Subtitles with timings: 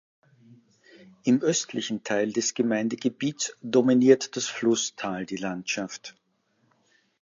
[1.25, 6.15] Im östlichen Teil des Gemeindegebiets dominiert das Flusstal die Landschaft.